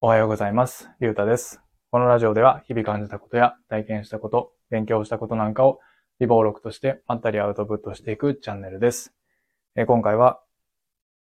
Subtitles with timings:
[0.00, 0.88] おはようございます。
[1.00, 1.60] りゅうたです。
[1.90, 5.80] このラジオでは日々感じたことや体験したこと、勉強したことなんかを
[6.20, 9.12] 微暴録としてまったりアウトプットしていくチャンネルです。
[9.74, 10.40] え今回は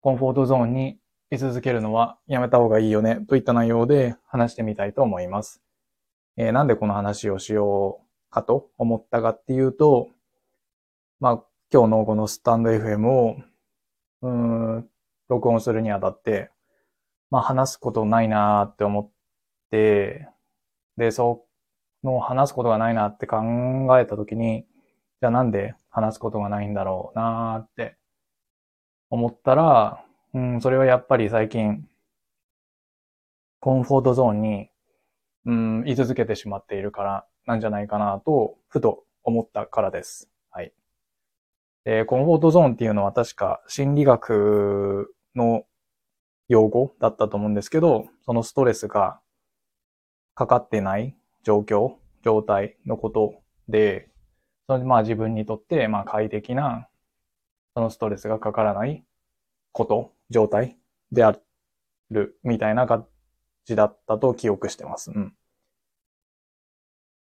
[0.01, 0.97] コンフォートゾーンに
[1.29, 5.62] 居続けるのはやめた方がいいよねといった内容で話してみたいと思います。
[6.38, 10.10] えーなんでこの話をしようかと思ったかっていうと、
[11.20, 13.38] まあ今日のこのスタンド FM を
[14.24, 14.90] うーん
[15.30, 16.50] 録音するにあたって、
[17.34, 19.11] まあ話すことないなーって思っ
[19.71, 20.27] て、
[20.98, 21.48] で、そ
[22.03, 23.39] の話すことがないなって考
[23.99, 24.67] えたときに、
[25.20, 27.98] じゃあなんで話すことがないんだろうなーって
[29.09, 31.88] 思ったら、うん、それはやっぱり最近、
[33.59, 34.70] コンフォートゾーンに、
[35.45, 40.30] うん、居続けてしまっているからなんじゃないかなと、ふと思ったからです。
[40.52, 40.72] はい。
[41.84, 45.63] で、コンフォートゾーンっていうのは確か心理学の
[46.53, 49.20] 用語だったと思うんですけど、そのストレスが
[50.35, 54.08] かかってない状況、状態のことで、
[54.67, 56.88] そのまあ自分にとってまあ快適な、
[57.75, 59.03] そのストレスがかからない
[59.72, 60.78] こと、状態
[61.11, 61.36] であ
[62.11, 63.08] るみたいな感
[63.66, 65.09] じだったと記憶してます。
[65.09, 65.33] うん。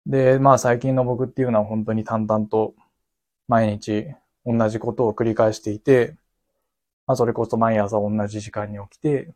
[0.07, 2.75] で、まあ最近の僕っていうのは本当に淡々と
[3.49, 4.07] 毎日
[4.47, 6.17] 同じことを繰り返していて、
[7.11, 9.35] まあそれこそ毎朝同じ時間に起きて、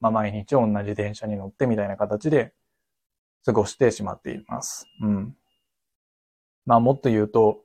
[0.00, 2.54] まあ毎日同じ電車に乗ってみたいな形で
[3.44, 4.86] 過ごしてしまっています。
[5.02, 5.36] うん。
[6.64, 7.62] まあもっと言うと、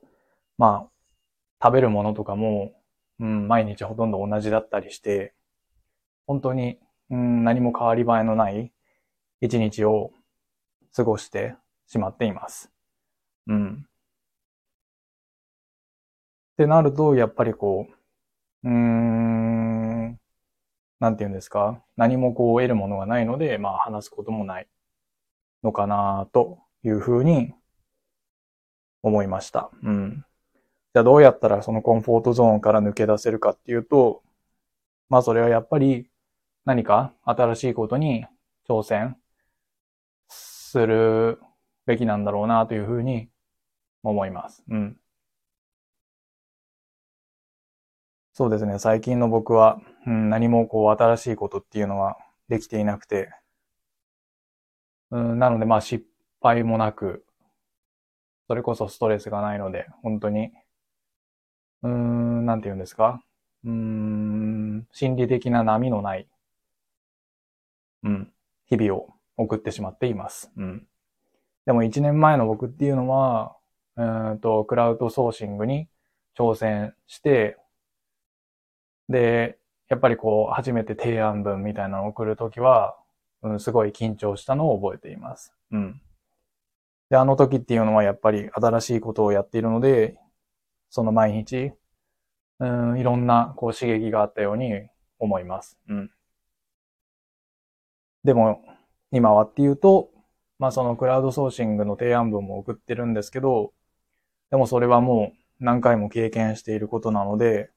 [0.58, 2.74] まあ食べるものとかも、
[3.18, 5.32] うん、毎日ほとんど同じだったりして、
[6.26, 8.74] 本当に、うん、何も変わり映えのない
[9.40, 10.10] 一日を
[10.94, 11.54] 過ごして
[11.86, 12.70] しまっています。
[13.46, 13.86] うん。
[13.86, 13.88] っ
[16.58, 17.92] てなると、やっぱりこう、
[18.64, 19.45] うーん、
[20.98, 21.82] なんて言うんですか？
[21.96, 24.68] 何もこう得るものがないので、まあ話すこともない
[25.62, 27.52] のかなというふうに
[29.02, 29.70] 思いました。
[29.82, 30.24] うん。
[30.94, 34.22] じゃあどうやったらそのコンフォートゾーンから抜け出せるかっていうと、
[35.08, 36.08] まあそれはやっぱり
[36.64, 38.24] 何か新しいことに
[38.68, 39.16] 挑戦
[40.28, 41.38] する
[41.84, 43.28] べきなんだろうなというふうに
[44.02, 44.64] 思います。
[44.68, 44.96] うん。
[48.38, 48.78] そうですね。
[48.78, 52.18] 最近の僕は、うん、何もこう新しいことっていうのは
[52.50, 53.30] できていなくて、
[55.10, 56.04] うん、なのでまあ失
[56.42, 57.24] 敗もなく、
[58.46, 60.50] それこそストレスがないので、本当に、
[61.82, 63.22] うーん、なんて言うんですか？
[63.64, 66.28] うーん、心理的な波のない、
[68.02, 68.30] うん、
[68.66, 69.08] 日々を
[69.38, 70.52] 送ってしまっています。
[70.58, 70.86] うん。
[71.64, 73.56] でも一年前の僕っていうのは、
[73.96, 75.88] うんと、クラウドソーシングに
[76.38, 77.56] 挑戦して、
[79.08, 79.58] で、
[79.88, 82.96] やっぱりこう、初めて提案文みたいなのを送るときは、
[83.42, 85.52] うん、すごい緊張したのを覚えています。
[85.70, 86.00] うん。
[87.10, 90.18] で、あの時っていうのはやっぱり新しいことをやっているので、
[90.90, 91.72] その毎日、
[92.58, 95.78] うん、いろんなこう刺激があったように思います。
[95.88, 96.10] うん。
[98.24, 98.64] でも、
[99.12, 100.10] 今はっていうと、
[100.58, 103.72] まあそのクラウドソーシングの提案文も送ってるんですけど、
[104.50, 107.70] でもそれはもう何回も経験していることなので、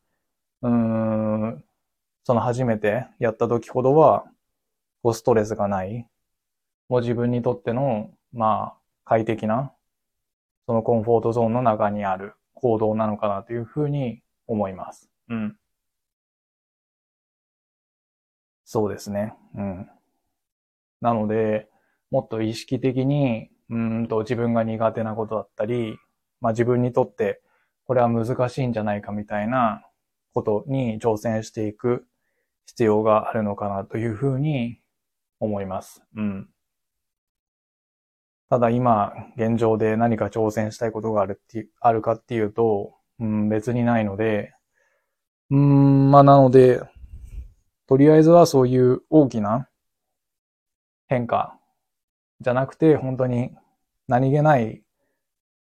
[0.62, 1.09] うん、
[2.30, 4.24] その初めてやった時ほどは、
[5.02, 6.06] こうストレスがない、
[6.88, 9.74] もう自分にとっての、まあ、快適な、
[10.68, 15.10] そのコンフォートゾーンの中にある行動なのかなというふうに思います。
[15.30, 15.58] うん。
[18.64, 19.34] そうですね。
[19.56, 19.90] うん。
[21.02, 21.68] なので、
[22.12, 25.98] もっと意識的に、うんと自分が苦手なことだったり、
[26.42, 27.42] まあ自分にとって
[27.86, 29.84] これは難しいんじゃないかみたいな
[30.36, 32.06] ことに挑戦していく
[32.70, 34.80] 必要があるのかなというふうに
[35.40, 36.04] 思います。
[36.16, 36.50] うん。
[38.48, 44.54] ただ今、現状で何か挑戦したいことがあるって、あるかっていうと、うん、別にないので、
[45.50, 46.80] うん、まあなので、
[47.88, 49.68] とりあえずはそういう大きな
[51.08, 51.58] 変化
[52.40, 53.52] じゃなくて、本当に
[54.08, 54.84] 何気ない、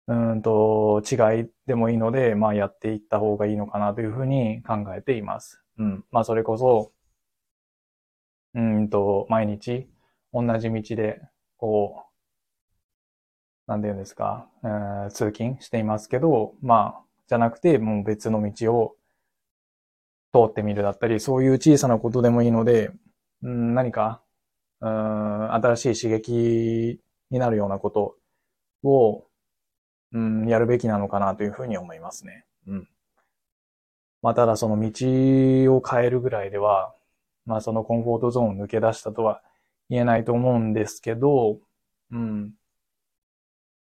[0.06, 5.62] うんと、違いでもいいので、まあやっていった方がいいのかなというふうに考えています。
[5.78, 6.04] うん。
[6.10, 6.93] まあそれこそ、
[8.54, 9.88] うんと、毎日
[10.32, 11.20] 同じ道で、
[11.56, 12.04] こ
[13.66, 18.96] う、なんて言うんですか、えー通勤していますけど、まあ、じゃなくて、もう別の道を
[20.32, 22.90] 通ってみるだったり、そういう小さなことでもいいので、
[23.42, 24.22] うん、何か、
[24.80, 27.00] うん、新しい刺激
[27.30, 28.16] になるようなこと
[28.82, 29.24] を、
[30.12, 32.44] うん、やるべきなのかなというふうに思いますね。
[32.66, 32.88] うん。
[34.22, 36.94] まあ、ただその道を変えるぐらいでは、
[37.46, 39.42] まあそのコンフォートゾーンを抜け出したとは
[39.90, 41.58] 言えないと思うんですけど、
[42.10, 42.52] うん。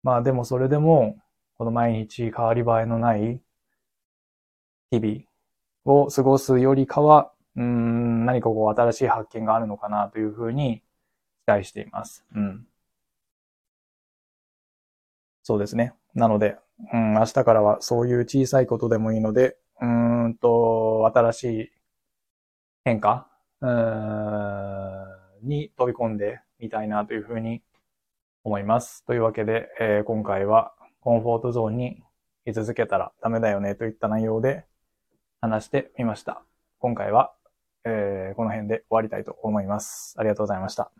[0.03, 1.17] まあでもそれでも、
[1.57, 3.41] この毎日変わり映えのない
[4.91, 5.23] 日々
[5.85, 10.83] を過ごすよりかは、うん、何かこう新しい発見があるのかなというふうに
[11.47, 12.25] 期待しています。
[12.35, 12.67] うん。
[15.43, 15.93] そうですね。
[16.15, 16.57] なので、
[16.93, 21.73] うん、明日からはそういう小さいことでもいいので、うんと、新しい
[22.85, 23.29] 変化、
[25.43, 27.63] に飛び込んでみたいなというふうに
[28.45, 29.05] 思います。
[29.07, 32.03] というわけで、えー、今回はコンフォートゾーンに
[32.47, 34.65] 居続けたらダメだよねといった内容で
[35.41, 36.43] 話してみました。
[36.79, 37.33] 今回は、
[37.85, 40.15] えー、この辺で終わりたいと思います。
[40.19, 40.91] ありがとうございました。